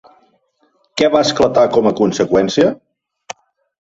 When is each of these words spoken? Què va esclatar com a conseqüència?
Què 1.01 1.09
va 1.15 1.19
esclatar 1.27 1.65
com 1.75 1.89
a 1.89 1.93
conseqüència? 1.99 2.71